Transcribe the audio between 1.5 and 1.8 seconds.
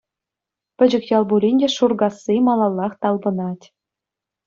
те